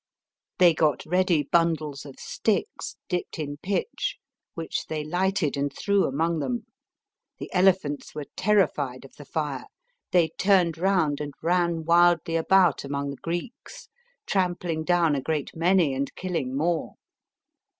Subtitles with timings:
[0.57, 4.17] They got ready bundles of sticks, dipped in pitch,
[4.55, 6.65] which they lighted and threw among them.
[7.37, 9.67] The elephants were terrified of the fire;
[10.11, 13.89] they turned round and ran wildly about among the Greeks,
[14.25, 16.95] trampling down a great many and killing more.